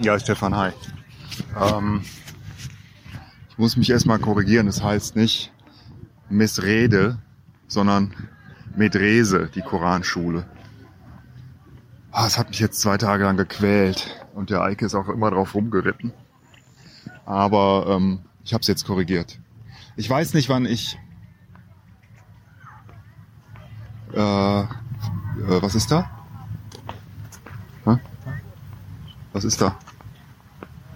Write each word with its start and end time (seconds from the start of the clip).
Ja, 0.00 0.18
Stefan, 0.18 0.54
hi. 0.56 0.70
Ähm, 1.60 2.02
ich 3.50 3.58
muss 3.58 3.76
mich 3.76 3.90
erstmal 3.90 4.18
korrigieren. 4.18 4.66
Das 4.66 4.82
heißt 4.82 5.16
nicht 5.16 5.52
Missrede, 6.28 7.18
sondern 7.66 8.14
Medrese, 8.76 9.48
die 9.54 9.62
Koranschule. 9.62 10.46
Ah, 12.12 12.26
Es 12.26 12.38
hat 12.38 12.48
mich 12.50 12.60
jetzt 12.60 12.80
zwei 12.80 12.96
Tage 12.96 13.24
lang 13.24 13.36
gequält 13.36 14.24
und 14.34 14.50
der 14.50 14.62
Eike 14.62 14.86
ist 14.86 14.94
auch 14.94 15.08
immer 15.08 15.30
drauf 15.30 15.54
rumgeritten. 15.54 16.12
Aber 17.26 17.86
ähm, 17.88 18.20
ich 18.44 18.54
habe 18.54 18.62
es 18.62 18.68
jetzt 18.68 18.86
korrigiert. 18.86 19.38
Ich 19.96 20.08
weiß 20.08 20.34
nicht, 20.34 20.48
wann 20.48 20.64
ich... 20.64 20.98
Äh, 24.14 24.18
äh, 24.62 24.66
was 25.60 25.74
ist 25.74 25.90
da? 25.90 26.10
Hä? 27.84 27.98
Was 29.32 29.44
ist 29.44 29.60
da? 29.60 29.76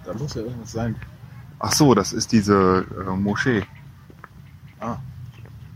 Da 0.05 0.13
muss 0.13 0.33
ja 0.33 0.41
irgendwas 0.41 0.71
sein. 0.71 0.95
Ach 1.59 1.71
so, 1.71 1.93
das 1.93 2.13
ist 2.13 2.31
diese 2.31 2.85
äh, 3.07 3.15
Moschee. 3.15 3.63
Ah. 4.79 4.97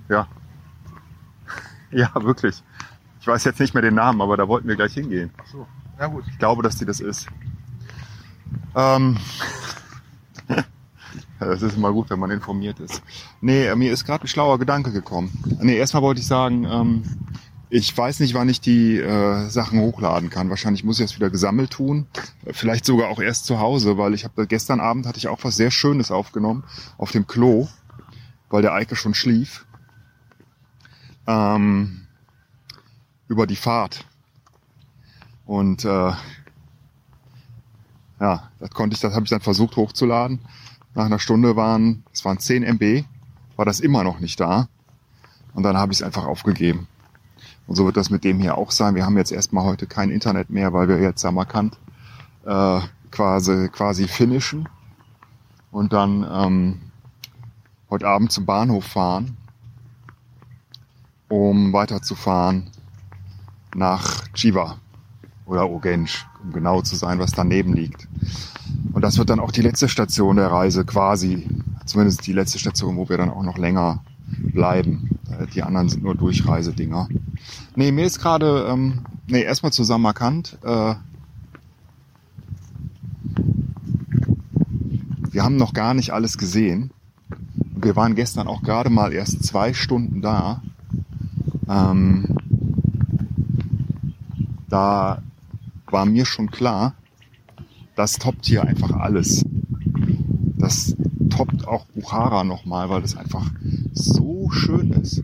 Ja. 0.09 0.27
Ja, 1.89 2.11
wirklich. 2.15 2.61
Ich 3.21 3.27
weiß 3.27 3.45
jetzt 3.45 3.61
nicht 3.61 3.73
mehr 3.73 3.81
den 3.81 3.95
Namen, 3.95 4.21
aber 4.21 4.35
da 4.35 4.45
wollten 4.49 4.67
wir 4.67 4.75
gleich 4.75 4.93
hingehen. 4.93 5.31
Ach 5.37 5.47
so. 5.47 5.65
Na 5.97 6.07
gut. 6.07 6.25
Ich 6.27 6.37
glaube, 6.37 6.61
dass 6.61 6.75
die 6.75 6.83
das 6.85 6.99
ist. 6.99 7.27
Ähm, 8.75 9.17
das 11.39 11.61
ist 11.61 11.77
immer 11.77 11.93
gut, 11.93 12.09
wenn 12.09 12.19
man 12.19 12.29
informiert 12.29 12.81
ist. 12.81 13.01
Nee, 13.39 13.67
äh, 13.67 13.75
mir 13.75 13.93
ist 13.93 14.05
gerade 14.05 14.25
ein 14.25 14.27
schlauer 14.27 14.59
Gedanke 14.59 14.91
gekommen. 14.91 15.31
Nee, 15.61 15.77
erstmal 15.77 16.03
wollte 16.03 16.19
ich 16.19 16.27
sagen, 16.27 16.65
ähm, 16.65 17.03
ich 17.69 17.95
weiß 17.97 18.21
nicht, 18.21 18.33
wann 18.33 18.47
ich 18.47 18.61
die 18.61 18.97
äh, 18.97 19.49
Sachen 19.49 19.79
hochladen 19.79 20.29
kann. 20.29 20.49
Wahrscheinlich 20.49 20.83
muss 20.83 20.99
ich 20.99 21.07
das 21.07 21.15
wieder 21.15 21.29
gesammelt 21.29 21.71
tun. 21.71 22.07
Vielleicht 22.51 22.85
sogar 22.85 23.09
auch 23.09 23.19
erst 23.19 23.45
zu 23.45 23.59
Hause, 23.59 23.97
weil 23.97 24.13
ich 24.13 24.23
habe 24.23 24.47
gestern 24.47 24.79
Abend 24.79 25.05
hatte 25.05 25.17
ich 25.17 25.27
auch 25.27 25.43
was 25.43 25.57
sehr 25.57 25.71
Schönes 25.71 26.09
aufgenommen 26.09 26.63
auf 26.97 27.11
dem 27.11 27.27
Klo, 27.27 27.67
weil 28.49 28.61
der 28.61 28.73
Eike 28.73 28.95
schon 28.95 29.13
schlief. 29.13 29.65
Ähm, 31.27 32.07
über 33.27 33.45
die 33.47 33.57
Fahrt. 33.57 34.05
Und 35.45 35.83
äh, 35.83 36.13
ja, 38.19 38.49
das 38.59 38.69
konnte 38.71 38.95
ich, 38.95 39.01
das 39.01 39.13
habe 39.13 39.25
ich 39.25 39.29
dann 39.29 39.41
versucht 39.41 39.75
hochzuladen. 39.75 40.39
Nach 40.95 41.05
einer 41.05 41.19
Stunde 41.19 41.57
waren, 41.57 42.03
es 42.13 42.23
waren 42.23 42.39
10 42.39 42.63
MB, 42.63 43.03
war 43.57 43.65
das 43.65 43.81
immer 43.81 44.03
noch 44.05 44.19
nicht 44.21 44.39
da. 44.39 44.69
Und 45.53 45.63
dann 45.63 45.75
habe 45.75 45.91
ich 45.91 45.99
es 45.99 46.03
einfach 46.03 46.25
aufgegeben. 46.25 46.87
Und 47.67 47.75
so 47.75 47.85
wird 47.85 47.97
das 47.97 48.09
mit 48.09 48.23
dem 48.23 48.39
hier 48.39 48.57
auch 48.57 48.71
sein. 48.71 48.95
Wir 48.95 49.05
haben 49.05 49.17
jetzt 49.17 49.31
erstmal 49.31 49.65
heute 49.65 49.87
kein 49.87 50.09
Internet 50.09 50.49
mehr, 50.49 50.73
weil 50.73 50.87
wir 50.87 50.99
jetzt 50.99 51.21
Samarkand 51.21 51.77
äh, 52.45 52.79
quasi, 53.11 53.69
quasi 53.69 54.07
finishen. 54.07 54.69
Und 55.71 55.91
dann 55.93 56.25
ähm, 56.31 56.81
heute 57.89 58.07
Abend 58.07 58.31
zum 58.31 58.45
Bahnhof 58.45 58.85
fahren, 58.85 59.35
um 61.27 61.73
weiterzufahren 61.73 62.71
nach 63.75 64.27
Chiva 64.33 64.77
oder 65.45 65.69
Ogensch, 65.69 66.25
um 66.43 66.53
genau 66.53 66.81
zu 66.81 66.95
sein, 66.95 67.19
was 67.19 67.31
daneben 67.31 67.73
liegt. 67.73 68.07
Und 68.93 69.01
das 69.01 69.17
wird 69.17 69.29
dann 69.29 69.39
auch 69.39 69.51
die 69.51 69.61
letzte 69.61 69.89
Station 69.89 70.37
der 70.37 70.51
Reise 70.51 70.85
quasi, 70.85 71.47
zumindest 71.85 72.25
die 72.25 72.33
letzte 72.33 72.59
Station, 72.59 72.97
wo 72.97 73.09
wir 73.09 73.17
dann 73.17 73.29
auch 73.29 73.43
noch 73.43 73.57
länger 73.57 74.03
bleiben. 74.39 75.19
Äh, 75.29 75.47
Die 75.47 75.63
anderen 75.63 75.89
sind 75.89 76.03
nur 76.03 76.15
Durchreisedinger. 76.15 77.07
Nee, 77.75 77.91
mir 77.91 78.05
ist 78.05 78.19
gerade, 78.19 78.67
ähm, 78.69 79.05
nee, 79.27 79.41
erstmal 79.41 79.71
zu 79.71 79.83
Samarkand. 79.83 80.57
Äh, 80.63 80.95
wir 85.31 85.43
haben 85.43 85.57
noch 85.57 85.73
gar 85.73 85.93
nicht 85.93 86.11
alles 86.11 86.37
gesehen. 86.37 86.91
Wir 87.75 87.95
waren 87.95 88.15
gestern 88.15 88.47
auch 88.47 88.63
gerade 88.63 88.89
mal 88.89 89.13
erst 89.13 89.43
zwei 89.43 89.73
Stunden 89.73 90.21
da. 90.21 90.63
Ähm, 91.69 92.37
da 94.69 95.21
war 95.85 96.05
mir 96.05 96.25
schon 96.25 96.49
klar, 96.49 96.95
das 97.95 98.13
toppt 98.13 98.45
hier 98.45 98.63
einfach 98.63 98.91
alles. 98.91 99.45
Das 100.57 100.95
toppt 101.29 101.67
auch 101.67 101.85
Bukhara 101.87 102.43
nochmal, 102.43 102.89
weil 102.89 103.01
das 103.01 103.15
einfach 103.15 103.49
so 103.93 104.49
schön 104.49 104.91
ist. 104.91 105.23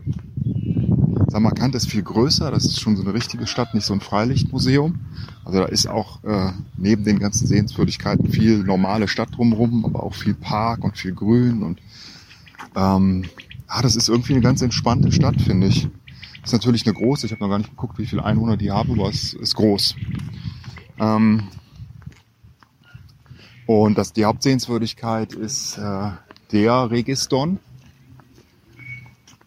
Samarkand 1.34 1.74
ist 1.74 1.90
viel 1.90 2.04
größer, 2.04 2.52
das 2.52 2.64
ist 2.64 2.80
schon 2.80 2.94
so 2.94 3.02
eine 3.02 3.12
richtige 3.12 3.48
Stadt, 3.48 3.74
nicht 3.74 3.84
so 3.84 3.92
ein 3.92 4.00
Freilichtmuseum. 4.00 5.00
Also 5.44 5.58
da 5.58 5.64
ist 5.64 5.88
auch 5.88 6.22
äh, 6.22 6.52
neben 6.76 7.02
den 7.02 7.18
ganzen 7.18 7.48
Sehenswürdigkeiten 7.48 8.30
viel 8.30 8.58
normale 8.58 9.08
Stadt 9.08 9.36
drumherum, 9.36 9.84
aber 9.84 10.04
auch 10.04 10.14
viel 10.14 10.34
Park 10.34 10.84
und 10.84 10.96
viel 10.96 11.12
Grün 11.12 11.64
und 11.64 11.80
ähm, 12.76 13.24
ah, 13.66 13.82
das 13.82 13.96
ist 13.96 14.08
irgendwie 14.08 14.34
eine 14.34 14.42
ganz 14.42 14.62
entspannte 14.62 15.10
Stadt, 15.10 15.40
finde 15.40 15.66
ich. 15.66 15.88
Ist 16.44 16.52
natürlich 16.52 16.86
eine 16.86 16.94
große, 16.94 17.26
ich 17.26 17.32
habe 17.32 17.42
noch 17.42 17.50
gar 17.50 17.58
nicht 17.58 17.70
geguckt, 17.70 17.98
wie 17.98 18.06
viele 18.06 18.24
Einwohner 18.24 18.56
die 18.56 18.70
haben, 18.70 18.92
aber 18.92 19.08
es 19.08 19.34
ist 19.34 19.56
groß. 19.56 19.96
Ähm, 21.00 21.48
und 23.66 23.98
das, 23.98 24.12
die 24.12 24.24
Hauptsehenswürdigkeit 24.24 25.32
ist 25.32 25.78
äh, 25.78 26.10
der 26.52 26.92
Registon. 26.92 27.58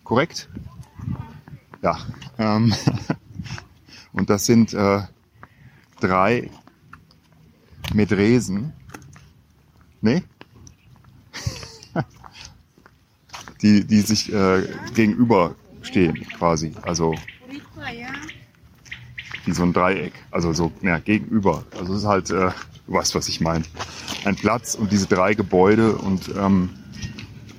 Korrekt? 0.03 0.49
Ja. 1.81 1.97
Ähm, 2.37 2.73
und 4.13 4.29
das 4.29 4.45
sind 4.45 4.73
äh, 4.73 5.01
drei 5.99 6.49
Medresen. 7.93 8.73
Nee? 10.01 10.23
die, 13.61 13.85
die 13.85 14.01
sich 14.01 14.31
äh, 14.31 14.63
gegenüberstehen 14.93 16.27
quasi. 16.37 16.73
Also 16.83 17.15
wie 19.47 19.53
so 19.53 19.63
ein 19.63 19.73
Dreieck. 19.73 20.13
Also 20.29 20.53
so 20.53 20.71
ja, 20.81 20.99
gegenüber. 20.99 21.63
Also 21.79 21.93
es 21.93 21.99
ist 21.99 22.07
halt, 22.07 22.29
äh, 22.29 22.51
du 22.85 22.93
weißt, 22.93 23.15
was 23.15 23.27
ich 23.29 23.41
meine. 23.41 23.63
Ein 24.25 24.35
Platz 24.35 24.75
und 24.75 24.91
diese 24.91 25.07
drei 25.07 25.33
Gebäude 25.33 25.95
und 25.95 26.29
ähm, 26.37 26.69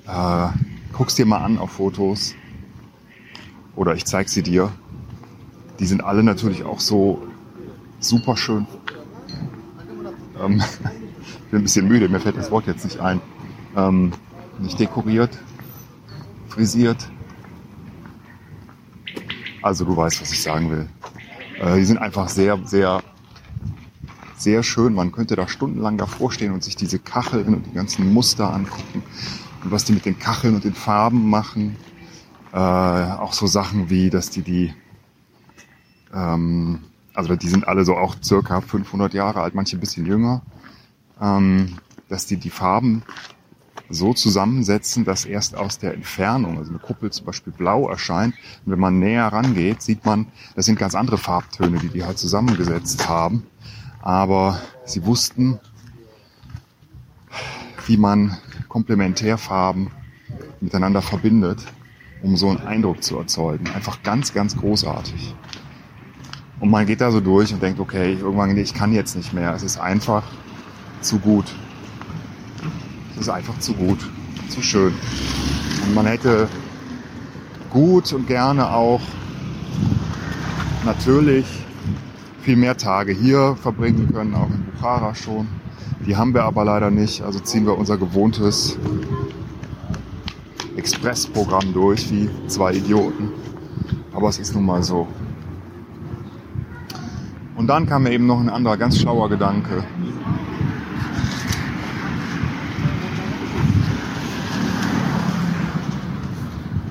äh, 0.06 0.48
guck's 0.92 1.14
dir 1.14 1.26
mal 1.26 1.38
an 1.38 1.58
auf 1.58 1.72
Fotos. 1.72 2.34
Oder 3.78 3.94
ich 3.94 4.04
zeig 4.06 4.28
sie 4.28 4.42
dir. 4.42 4.72
Die 5.78 5.86
sind 5.86 6.02
alle 6.02 6.24
natürlich 6.24 6.64
auch 6.64 6.80
so 6.80 7.22
super 8.00 8.36
schön. 8.36 8.66
Ähm, 10.42 10.60
ich 11.22 11.50
bin 11.52 11.60
ein 11.60 11.62
bisschen 11.62 11.86
müde, 11.86 12.08
mir 12.08 12.18
fällt 12.18 12.36
das 12.36 12.50
Wort 12.50 12.66
jetzt 12.66 12.84
nicht 12.84 12.98
ein. 12.98 13.20
Ähm, 13.76 14.12
nicht 14.58 14.80
dekoriert, 14.80 15.30
frisiert. 16.48 17.08
Also 19.62 19.84
du 19.84 19.96
weißt, 19.96 20.22
was 20.22 20.32
ich 20.32 20.42
sagen 20.42 20.72
will. 20.72 20.88
Äh, 21.60 21.76
die 21.76 21.84
sind 21.84 21.98
einfach 21.98 22.28
sehr, 22.28 22.58
sehr, 22.64 23.00
sehr 24.36 24.64
schön. 24.64 24.92
Man 24.92 25.12
könnte 25.12 25.36
da 25.36 25.46
stundenlang 25.46 25.98
davor 25.98 26.32
stehen 26.32 26.52
und 26.52 26.64
sich 26.64 26.74
diese 26.74 26.98
Kacheln 26.98 27.54
und 27.54 27.66
die 27.66 27.74
ganzen 27.74 28.12
Muster 28.12 28.52
angucken 28.52 29.04
und 29.62 29.70
was 29.70 29.84
die 29.84 29.92
mit 29.92 30.04
den 30.04 30.18
Kacheln 30.18 30.56
und 30.56 30.64
den 30.64 30.74
Farben 30.74 31.30
machen. 31.30 31.76
Äh, 32.52 32.56
auch 32.56 33.32
so 33.32 33.46
Sachen 33.46 33.90
wie, 33.90 34.10
dass 34.10 34.30
die 34.30 34.42
die, 34.42 34.74
ähm, 36.14 36.80
also 37.14 37.36
die 37.36 37.48
sind 37.48 37.68
alle 37.68 37.84
so 37.84 37.96
auch 37.96 38.16
circa 38.22 38.60
500 38.60 39.12
Jahre 39.12 39.42
alt, 39.42 39.54
manche 39.54 39.76
ein 39.76 39.80
bisschen 39.80 40.06
jünger, 40.06 40.42
ähm, 41.20 41.78
dass 42.08 42.26
die 42.26 42.36
die 42.36 42.50
Farben 42.50 43.02
so 43.90 44.12
zusammensetzen, 44.12 45.04
dass 45.04 45.24
erst 45.24 45.56
aus 45.56 45.78
der 45.78 45.94
Entfernung, 45.94 46.58
also 46.58 46.70
eine 46.70 46.78
Kuppel 46.78 47.10
zum 47.10 47.26
Beispiel 47.26 47.52
blau 47.52 47.88
erscheint, 47.88 48.34
und 48.64 48.72
wenn 48.72 48.80
man 48.80 48.98
näher 48.98 49.26
rangeht, 49.26 49.82
sieht 49.82 50.04
man, 50.04 50.26
das 50.54 50.66
sind 50.66 50.78
ganz 50.78 50.94
andere 50.94 51.18
Farbtöne, 51.18 51.78
die 51.78 51.88
die 51.88 52.04
halt 52.04 52.18
zusammengesetzt 52.18 53.08
haben. 53.08 53.44
Aber 54.00 54.60
sie 54.84 55.04
wussten, 55.04 55.58
wie 57.86 57.96
man 57.96 58.36
Komplementärfarben 58.68 59.90
miteinander 60.60 61.02
verbindet, 61.02 61.64
um 62.22 62.36
so 62.36 62.48
einen 62.48 62.60
Eindruck 62.60 63.02
zu 63.02 63.18
erzeugen. 63.18 63.66
Einfach 63.74 64.02
ganz, 64.02 64.34
ganz 64.34 64.56
großartig. 64.56 65.34
Und 66.60 66.70
man 66.70 66.86
geht 66.86 67.00
da 67.00 67.10
so 67.10 67.20
durch 67.20 67.52
und 67.52 67.62
denkt, 67.62 67.78
okay, 67.78 68.14
irgendwann, 68.14 68.56
ich 68.56 68.74
kann 68.74 68.92
jetzt 68.92 69.14
nicht 69.16 69.32
mehr. 69.32 69.54
Es 69.54 69.62
ist 69.62 69.78
einfach 69.78 70.24
zu 71.00 71.18
gut. 71.18 71.44
Es 73.14 73.22
ist 73.22 73.28
einfach 73.28 73.58
zu 73.60 73.74
gut, 73.74 73.98
zu 74.48 74.62
schön. 74.62 74.92
Und 75.86 75.94
man 75.94 76.06
hätte 76.06 76.48
gut 77.70 78.12
und 78.12 78.26
gerne 78.26 78.70
auch 78.70 79.00
natürlich 80.84 81.46
viel 82.42 82.56
mehr 82.56 82.76
Tage 82.76 83.12
hier 83.12 83.56
verbringen 83.60 84.10
können, 84.12 84.34
auch 84.34 84.48
in 84.48 84.64
Bukhara 84.64 85.14
schon. 85.14 85.46
Die 86.06 86.16
haben 86.16 86.32
wir 86.32 86.44
aber 86.44 86.64
leider 86.64 86.90
nicht, 86.90 87.22
also 87.22 87.38
ziehen 87.40 87.66
wir 87.66 87.76
unser 87.76 87.98
gewohntes 87.98 88.78
Expressprogramm 90.88 91.74
durch 91.74 92.10
wie 92.10 92.30
zwei 92.46 92.72
Idioten. 92.72 93.30
Aber 94.14 94.30
es 94.30 94.38
ist 94.38 94.54
nun 94.54 94.64
mal 94.64 94.82
so. 94.82 95.06
Und 97.56 97.66
dann 97.66 97.86
kam 97.86 98.04
mir 98.04 98.12
eben 98.12 98.26
noch 98.26 98.40
ein 98.40 98.48
anderer 98.48 98.78
ganz 98.78 98.98
schlauer 98.98 99.28
Gedanke. 99.28 99.84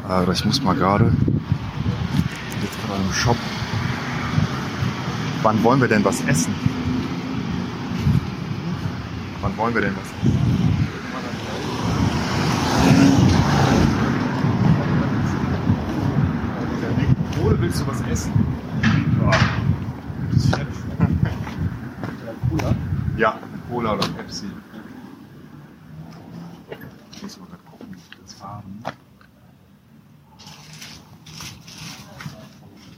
Äh, 0.08 0.32
ich 0.32 0.46
muss 0.46 0.62
mal 0.62 0.76
gerade. 0.76 1.12
Jetzt 2.62 2.86
gerade 2.86 3.02
im 3.02 3.14
Shop. 3.14 3.38
Wann 5.42 5.64
wollen 5.64 5.82
wir 5.82 5.88
denn 5.88 6.06
was 6.06 6.22
essen? 6.26 6.54
Wann 9.42 9.58
wollen 9.58 9.74
wir 9.74 9.82
denn 9.82 9.96
was 9.96 10.04
essen? 10.04 10.48
Willst 17.68 17.82
du 17.82 17.88
was 17.88 18.02
essen? 18.08 18.32
Ja, 23.18 23.40
Cola 23.70 23.94
oder 23.94 24.08
Pepsi. 24.08 24.46
Ich 27.12 27.24
muss 27.24 27.38
mal 27.40 27.46
gerade 27.48 27.64
gucken, 27.64 27.88
wie 27.90 28.12
wir 28.12 28.20
jetzt 28.22 28.34
fahren. 28.40 28.84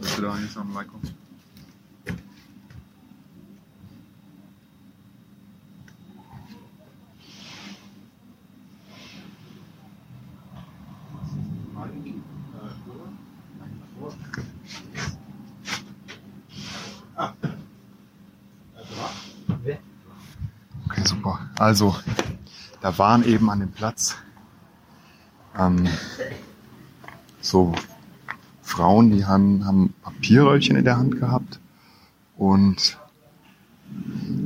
Assalamu 0.01 0.77
alaikum. 0.77 1.01
Okay, 20.89 21.01
super. 21.05 21.39
Also, 21.59 21.95
da 22.81 22.97
waren 22.97 23.23
eben 23.23 23.49
an 23.51 23.59
dem 23.59 23.71
Platz 23.71 24.15
ähm, 25.57 25.87
so 27.41 27.73
Frauen, 28.63 29.11
die 29.11 29.25
haben, 29.25 29.65
haben 29.65 29.93
Papierröllchen 30.01 30.75
in 30.75 30.85
der 30.85 30.97
Hand 30.97 31.19
gehabt 31.19 31.59
und 32.37 32.97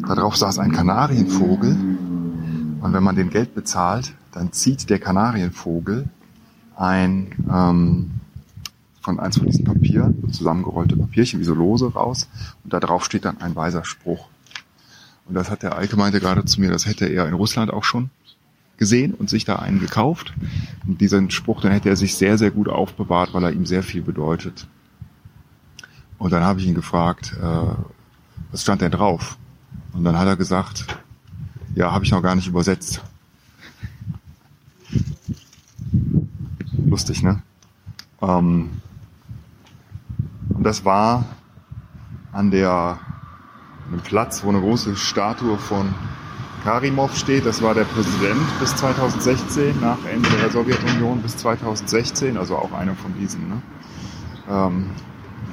darauf 0.05 0.35
saß 0.35 0.59
ein 0.59 0.71
Kanarienvogel. 0.71 1.71
Und 1.71 2.93
wenn 2.93 3.03
man 3.03 3.15
den 3.15 3.29
Geld 3.29 3.55
bezahlt, 3.55 4.13
dann 4.31 4.51
zieht 4.51 4.89
der 4.89 4.99
Kanarienvogel 4.99 6.09
ein 6.75 7.31
ähm, 7.49 8.11
von 9.01 9.19
eins 9.19 9.37
von 9.37 9.47
diesen 9.47 9.65
Papieren, 9.65 10.17
so 10.21 10.27
zusammengerollte 10.27 10.95
Papierchen, 10.95 11.39
wie 11.39 11.45
so 11.45 11.53
lose 11.53 11.93
raus. 11.93 12.29
Und 12.63 12.73
da 12.73 12.79
drauf 12.79 13.05
steht 13.05 13.25
dann 13.25 13.41
ein 13.41 13.55
weiser 13.55 13.85
Spruch. 13.85 14.27
Und 15.25 15.35
das 15.35 15.49
hat 15.49 15.63
der 15.63 15.77
Eike 15.77 15.95
meinte 15.95 16.19
gerade 16.19 16.45
zu 16.45 16.59
mir, 16.59 16.69
das 16.69 16.85
hätte 16.85 17.05
er 17.05 17.27
in 17.27 17.33
Russland 17.33 17.71
auch 17.71 17.83
schon 17.83 18.09
gesehen 18.77 19.13
und 19.13 19.29
sich 19.29 19.45
da 19.45 19.57
einen 19.57 19.79
gekauft. 19.79 20.33
Und 20.85 20.99
diesen 20.99 21.31
Spruch, 21.31 21.61
den 21.61 21.71
hätte 21.71 21.89
er 21.89 21.95
sich 21.95 22.15
sehr, 22.15 22.37
sehr 22.37 22.51
gut 22.51 22.67
aufbewahrt, 22.67 23.33
weil 23.33 23.43
er 23.43 23.51
ihm 23.51 23.65
sehr 23.65 23.83
viel 23.83 24.01
bedeutet. 24.01 24.67
Und 26.17 26.31
dann 26.31 26.43
habe 26.43 26.59
ich 26.59 26.67
ihn 26.67 26.75
gefragt, 26.75 27.35
äh, 27.41 27.75
was 28.51 28.61
stand 28.61 28.81
denn 28.81 28.91
drauf? 28.91 29.37
Und 29.93 30.03
dann 30.03 30.17
hat 30.17 30.27
er 30.27 30.35
gesagt, 30.35 30.85
ja, 31.75 31.91
habe 31.91 32.05
ich 32.05 32.11
noch 32.11 32.21
gar 32.21 32.35
nicht 32.35 32.47
übersetzt. 32.47 33.01
Lustig, 36.85 37.23
ne? 37.23 37.41
Ähm, 38.21 38.69
und 40.49 40.63
das 40.63 40.85
war 40.85 41.25
an 42.31 42.51
der 42.51 42.99
einem 43.89 44.01
Platz, 44.01 44.43
wo 44.43 44.49
eine 44.49 44.59
große 44.59 44.95
Statue 44.95 45.57
von 45.57 45.93
Karimov 46.63 47.15
steht. 47.17 47.45
Das 47.45 47.61
war 47.61 47.73
der 47.73 47.83
Präsident 47.83 48.41
bis 48.59 48.75
2016, 48.75 49.79
nach 49.81 49.97
Ende 50.05 50.29
der 50.41 50.49
Sowjetunion 50.49 51.21
bis 51.21 51.37
2016, 51.37 52.37
also 52.37 52.55
auch 52.55 52.71
einer 52.71 52.95
von 52.95 53.13
diesen 53.19 53.49
ne, 53.49 53.61
ähm, 54.49 54.89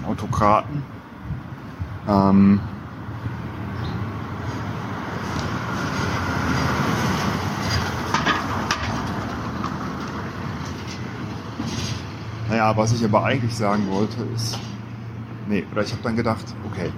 Autokraten. 0.06 0.82
Ähm, 2.09 2.61
naja, 12.49 12.76
was 12.76 12.93
ich 12.93 13.05
aber 13.05 13.25
eigentlich 13.25 13.55
sagen 13.55 13.88
wollte, 13.91 14.23
ist, 14.35 14.59
nee, 15.49 15.65
oder 15.73 15.83
ich 15.83 15.93
habe 15.93 16.03
dann 16.03 16.17
gedacht, 16.17 16.44
okay, 16.71 16.91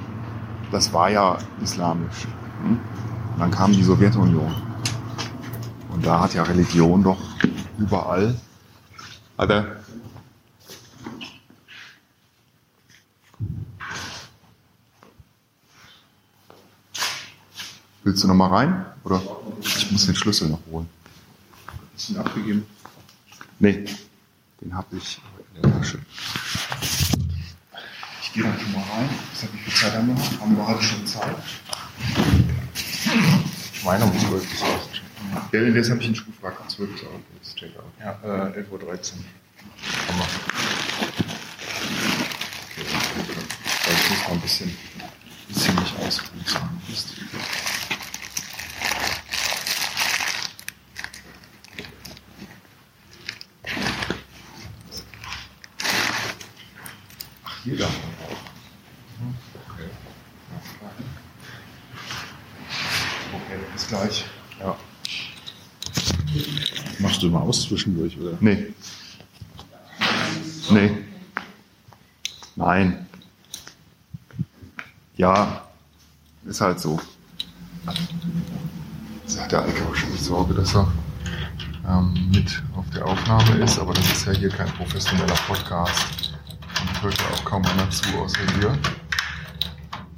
das 0.73 0.93
war 0.93 1.11
ja 1.11 1.39
islamisch. 1.63 2.27
Hm? 2.63 2.81
Und 3.35 3.39
dann 3.39 3.51
kam 3.51 3.73
die 3.73 3.83
Sowjetunion. 3.83 4.53
Und 5.91 6.05
da 6.05 6.21
hat 6.21 6.35
ja 6.35 6.43
Religion 6.43 7.03
doch 7.05 7.21
überall. 7.79 8.35
Also, 9.37 9.65
Willst 18.05 18.25
du 18.25 18.29
noch 18.29 18.35
mal 18.35 18.49
rein? 18.49 18.85
Oder? 19.05 19.23
Ich 19.61 19.93
muss 19.93 20.07
den 20.07 20.17
Schlüssel 20.17 20.49
noch 20.49 20.59
holen. 20.71 20.89
Ist 21.97 22.11
ihn 22.11 22.17
abgegeben? 22.17 22.67
Nee, 23.61 23.85
den 24.61 24.75
habe 24.75 24.97
ich 24.97 25.21
in 25.55 25.63
der 25.63 25.73
Tasche. 25.73 26.01
Ich 28.32 28.37
gehe 28.40 28.44
dann 28.44 28.58
schon 28.58 28.73
mal 28.73 28.81
rein. 28.81 29.11
Ich 29.34 29.40
sag, 29.40 29.52
wie 29.52 29.58
viel 29.58 29.75
Zeit 29.75 29.93
haben 29.93 30.08
wir? 30.08 30.40
Haben 30.40 30.56
wir 30.56 30.64
gerade 30.64 30.82
schon 30.82 31.06
Zeit? 31.06 31.37
Ich 33.75 33.84
meine 33.84 34.05
um 34.05 34.19
12 34.19 34.50
bis 34.50 34.62
8. 34.62 35.02
Ja, 35.52 35.70
das 35.70 35.90
habe 35.90 36.00
ich 36.00 36.08
ihn 36.08 36.14
schon 36.14 36.26
gefragt. 36.32 36.58
Um 36.62 36.69
12 36.69 36.90
Uhr 37.02 37.20
ist 37.43 37.56
Checkout. 37.56 37.84
Ja, 38.00 38.19
äh, 38.25 38.58
11.13 38.58 38.70
Uhr. 38.70 38.88
Hammer. 40.08 40.26
Okay, 42.70 42.87
weil 43.84 43.94
ich 43.94 44.11
muss 44.11 44.19
mal 44.26 44.32
ein 44.32 44.40
bisschen, 44.40 44.76
bisschen 45.49 45.75
mich 45.75 45.93
ausruhen. 45.99 46.44
Ach, 57.44 57.64
hier 57.64 57.76
darf 57.76 57.90
man 57.90 58.11
auch. 58.28 58.32
Okay. 59.73 59.88
Okay, 63.35 63.58
bis 63.73 63.87
gleich. 63.88 64.25
Ja. 64.61 64.76
Machst 66.99 67.23
du 67.23 67.26
immer 67.28 67.42
aus 67.42 67.62
zwischendurch, 67.73 68.19
oder? 68.21 68.37
Nee. 68.41 68.67
Nee. 70.71 70.91
Nein. 72.55 73.07
Ja, 75.17 75.62
ist 76.45 76.61
halt 76.61 76.81
so. 76.81 77.00
Jetzt 79.23 79.41
hat 79.41 79.52
der 79.52 79.62
Eike 79.64 79.88
wahrscheinlich 79.88 80.21
Sorge, 80.21 80.55
dass 80.55 80.75
er 80.75 80.93
ähm, 81.88 82.31
mit 82.31 82.62
auf 82.76 82.88
der 82.91 83.07
Aufnahme 83.07 83.57
ist, 83.57 83.79
aber 83.79 83.95
das 83.95 84.12
ist 84.12 84.26
ja 84.26 84.33
hier 84.33 84.50
kein 84.50 84.69
professioneller 84.73 85.35
Podcast. 85.47 86.35
Und 86.81 87.02
hört 87.02 87.19
ja 87.19 87.26
auch 87.35 87.45
kaum 87.45 87.64
einer 87.64 87.88
zu 87.91 88.07
außer 88.19 88.45
dir. 88.61 88.79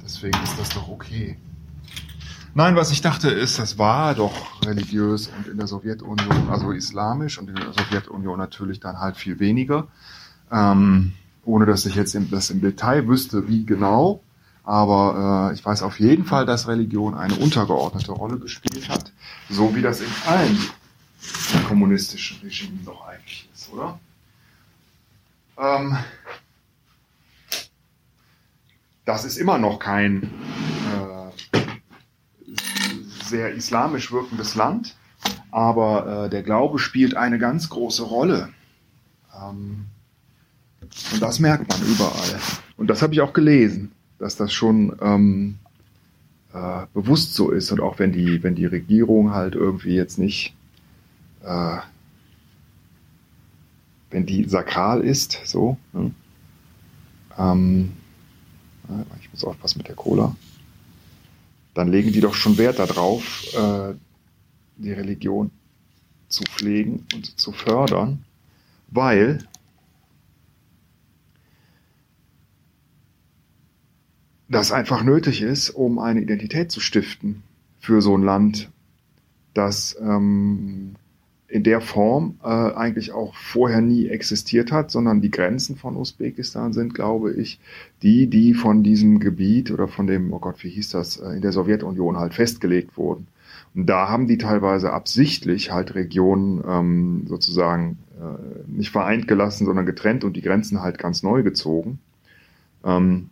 Deswegen 0.03 0.37
ist 0.43 0.59
das 0.59 0.69
doch 0.69 0.87
okay. 0.89 1.37
Nein, 2.57 2.77
was 2.77 2.89
ich 2.89 3.01
dachte 3.01 3.29
ist, 3.29 3.59
das 3.59 3.77
war 3.77 4.15
doch 4.15 4.65
religiös 4.65 5.27
und 5.27 5.45
in 5.45 5.57
der 5.57 5.67
Sowjetunion, 5.67 6.49
also 6.49 6.71
islamisch 6.71 7.37
und 7.37 7.49
in 7.49 7.55
der 7.55 7.73
Sowjetunion 7.73 8.39
natürlich 8.39 8.79
dann 8.79 8.97
halt 8.97 9.17
viel 9.17 9.41
weniger. 9.41 9.87
Ähm, 10.49 11.11
ohne 11.43 11.65
dass 11.65 11.85
ich 11.85 11.95
jetzt 11.95 12.15
im, 12.15 12.31
das 12.31 12.49
im 12.51 12.61
Detail 12.61 13.09
wüsste, 13.09 13.49
wie 13.49 13.65
genau. 13.65 14.23
Aber 14.63 15.51
äh, 15.51 15.53
ich 15.53 15.65
weiß 15.65 15.83
auf 15.83 15.99
jeden 15.99 16.23
Fall, 16.23 16.45
dass 16.45 16.69
Religion 16.69 17.13
eine 17.13 17.35
untergeordnete 17.35 18.13
Rolle 18.13 18.39
gespielt 18.39 18.87
hat. 18.87 19.11
So 19.49 19.75
wie 19.75 19.81
das 19.81 19.99
in 19.99 20.07
allen 20.25 20.57
kommunistischen 21.67 22.39
Regimen 22.41 22.85
doch 22.85 23.05
eigentlich 23.05 23.49
ist, 23.53 23.69
oder? 23.73 23.99
Ähm, 25.57 25.97
das 29.03 29.25
ist 29.25 29.35
immer 29.35 29.57
noch 29.57 29.77
kein 29.77 30.31
sehr 33.25 33.53
islamisch 33.53 34.11
wirkendes 34.11 34.55
Land, 34.55 34.95
aber 35.51 36.25
äh, 36.25 36.29
der 36.29 36.43
Glaube 36.43 36.79
spielt 36.79 37.15
eine 37.15 37.39
ganz 37.39 37.69
große 37.69 38.03
Rolle. 38.03 38.49
Ähm, 39.35 39.85
und 41.13 41.21
das 41.21 41.39
merkt 41.39 41.69
man 41.69 41.81
überall. 41.81 42.39
Und 42.77 42.87
das 42.87 43.01
habe 43.01 43.13
ich 43.13 43.21
auch 43.21 43.33
gelesen, 43.33 43.91
dass 44.19 44.35
das 44.35 44.53
schon 44.53 44.95
ähm, 45.01 45.57
äh, 46.53 46.85
bewusst 46.93 47.33
so 47.33 47.51
ist. 47.51 47.71
Und 47.71 47.81
auch 47.81 47.99
wenn 47.99 48.11
die, 48.11 48.43
wenn 48.43 48.55
die 48.55 48.65
Regierung 48.65 49.33
halt 49.33 49.55
irgendwie 49.55 49.95
jetzt 49.95 50.17
nicht, 50.17 50.55
äh, 51.43 51.77
wenn 54.09 54.25
die 54.25 54.47
sakral 54.47 55.01
ist, 55.01 55.41
so, 55.45 55.77
ne? 55.93 56.11
ähm, 57.37 57.91
ich 59.19 59.31
muss 59.31 59.43
aufpassen 59.43 59.79
mit 59.79 59.87
der 59.87 59.95
Cola, 59.95 60.35
dann 61.75 61.89
legen 61.89 62.11
die 62.11 62.21
doch 62.21 62.33
schon 62.33 62.57
Wert 62.57 62.79
darauf, 62.79 63.53
äh, 63.53 63.93
die 64.77 64.93
Religion 64.93 65.51
zu 66.27 66.43
pflegen 66.43 67.05
und 67.13 67.39
zu 67.39 67.51
fördern, 67.51 68.23
weil 68.87 69.47
das 74.47 74.71
einfach 74.71 75.03
nötig 75.03 75.41
ist, 75.41 75.69
um 75.69 75.99
eine 75.99 76.21
Identität 76.21 76.71
zu 76.71 76.79
stiften 76.79 77.43
für 77.79 78.01
so 78.01 78.17
ein 78.17 78.23
Land, 78.23 78.71
das 79.53 79.97
ähm, 79.99 80.95
in 81.55 81.63
der 81.63 81.79
Form 81.79 82.37
äh, 82.43 82.47
eigentlich 82.47 83.13
auch 83.13 83.33
vorher 83.33 83.79
nie 83.79 84.09
existiert 84.09 84.73
hat, 84.73 84.91
sondern 84.91 85.21
die 85.21 85.31
Grenzen 85.31 85.77
von 85.77 85.95
Usbekistan 85.95 86.73
sind, 86.73 86.93
glaube 86.93 87.31
ich, 87.31 87.61
die, 88.01 88.27
die 88.27 88.53
von 88.53 88.83
diesem 88.83 89.21
Gebiet 89.21 89.71
oder 89.71 89.87
von 89.87 90.05
dem, 90.05 90.33
oh 90.33 90.39
Gott, 90.39 90.65
wie 90.65 90.69
hieß 90.69 90.89
das, 90.89 91.15
äh, 91.15 91.29
in 91.29 91.41
der 91.41 91.53
Sowjetunion 91.53 92.17
halt 92.17 92.33
festgelegt 92.33 92.97
wurden. 92.97 93.27
Und 93.73 93.85
da 93.87 94.09
haben 94.09 94.27
die 94.27 94.37
teilweise 94.37 94.91
absichtlich 94.91 95.71
halt 95.71 95.95
Regionen 95.95 96.61
ähm, 96.67 97.23
sozusagen 97.27 97.99
äh, 98.19 98.69
nicht 98.69 98.91
vereint 98.91 99.25
gelassen, 99.25 99.65
sondern 99.65 99.85
getrennt 99.85 100.25
und 100.25 100.35
die 100.35 100.41
Grenzen 100.41 100.81
halt 100.81 100.97
ganz 100.97 101.23
neu 101.23 101.41
gezogen. 101.41 101.99
Ähm, 102.83 103.29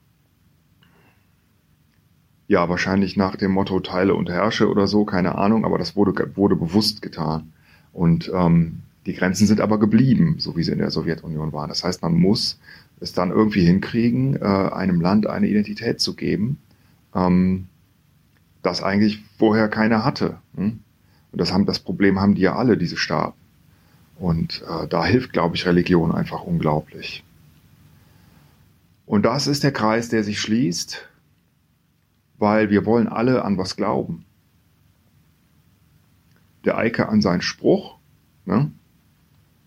ja, 2.47 2.69
wahrscheinlich 2.69 3.17
nach 3.17 3.35
dem 3.35 3.51
Motto 3.51 3.81
Teile 3.81 4.15
und 4.15 4.29
Herrsche 4.29 4.69
oder 4.69 4.87
so, 4.87 5.03
keine 5.03 5.35
Ahnung, 5.35 5.65
aber 5.65 5.77
das 5.77 5.97
wurde, 5.97 6.13
wurde 6.37 6.55
bewusst 6.55 7.01
getan. 7.01 7.52
Und 7.93 8.31
ähm, 8.33 8.81
die 9.05 9.13
Grenzen 9.13 9.47
sind 9.47 9.61
aber 9.61 9.79
geblieben, 9.79 10.35
so 10.39 10.57
wie 10.57 10.63
sie 10.63 10.71
in 10.71 10.79
der 10.79 10.91
Sowjetunion 10.91 11.53
waren. 11.53 11.69
Das 11.69 11.83
heißt, 11.83 12.01
man 12.01 12.13
muss 12.13 12.59
es 12.99 13.13
dann 13.13 13.31
irgendwie 13.31 13.65
hinkriegen, 13.65 14.35
äh, 14.35 14.45
einem 14.45 15.01
Land 15.01 15.27
eine 15.27 15.47
Identität 15.47 15.99
zu 15.99 16.15
geben, 16.15 16.57
ähm, 17.13 17.67
das 18.61 18.81
eigentlich 18.81 19.23
vorher 19.37 19.67
keiner 19.67 20.03
hatte. 20.03 20.37
Hm? 20.55 20.79
Und 21.31 21.41
das, 21.41 21.51
haben, 21.51 21.65
das 21.65 21.79
Problem 21.79 22.19
haben 22.19 22.35
die 22.35 22.41
ja 22.41 22.55
alle, 22.55 22.77
diese 22.77 22.97
Staaten. 22.97 23.37
Und 24.19 24.63
äh, 24.67 24.87
da 24.87 25.05
hilft, 25.05 25.33
glaube 25.33 25.55
ich, 25.55 25.65
Religion 25.65 26.11
einfach 26.11 26.43
unglaublich. 26.43 27.23
Und 29.05 29.23
das 29.25 29.47
ist 29.47 29.63
der 29.63 29.73
Kreis, 29.73 30.09
der 30.09 30.23
sich 30.23 30.39
schließt, 30.39 31.07
weil 32.37 32.69
wir 32.69 32.85
wollen 32.85 33.07
alle 33.07 33.43
an 33.43 33.57
was 33.57 33.75
glauben. 33.75 34.23
Der 36.65 36.77
Eike 36.77 37.09
an 37.09 37.21
seinen 37.21 37.41
Spruch 37.41 37.97
ne? 38.45 38.71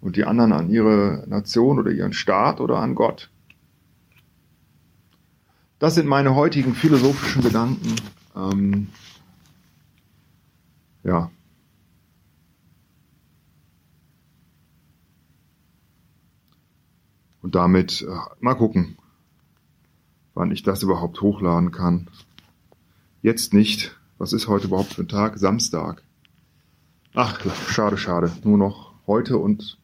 und 0.00 0.16
die 0.16 0.24
anderen 0.24 0.52
an 0.52 0.70
ihre 0.70 1.24
Nation 1.26 1.78
oder 1.78 1.90
ihren 1.90 2.12
Staat 2.12 2.60
oder 2.60 2.78
an 2.78 2.94
Gott. 2.94 3.30
Das 5.78 5.94
sind 5.94 6.06
meine 6.06 6.34
heutigen 6.34 6.74
philosophischen 6.74 7.42
Gedanken. 7.42 7.96
Ähm, 8.34 8.88
ja. 11.04 11.30
Und 17.42 17.54
damit 17.54 18.02
äh, 18.02 18.16
mal 18.40 18.54
gucken, 18.54 18.96
wann 20.34 20.50
ich 20.50 20.62
das 20.62 20.82
überhaupt 20.82 21.20
hochladen 21.20 21.72
kann. 21.72 22.08
Jetzt 23.22 23.52
nicht. 23.52 23.98
Was 24.18 24.32
ist 24.32 24.48
heute 24.48 24.68
überhaupt 24.68 24.94
für 24.94 25.02
ein 25.02 25.08
Tag? 25.08 25.38
Samstag. 25.38 26.02
Ach, 27.18 27.40
schade, 27.70 27.96
schade. 27.96 28.30
Nur 28.44 28.58
noch 28.58 28.92
heute 29.06 29.38
und 29.38 29.78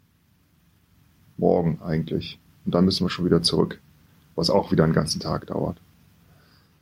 morgen 1.39 1.81
eigentlich. 1.81 2.39
Und 2.67 2.75
dann 2.75 2.85
müssen 2.85 3.07
wir 3.07 3.11
schon 3.11 3.25
wieder 3.25 3.41
zurück. 3.41 3.81
Was 4.35 4.51
auch 4.51 4.71
wieder 4.71 4.85
einen 4.85 4.93
ganzen 4.93 5.19
Tag 5.19 5.47
dauert. 5.47 5.81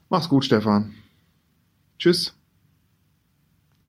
Mach's 0.09 0.28
gut, 0.28 0.45
Stefan. 0.45 0.92
Tschüss. 2.00 2.35